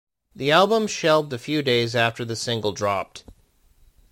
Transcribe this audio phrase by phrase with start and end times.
[0.35, 3.23] The album shelved a few days after the single dropped.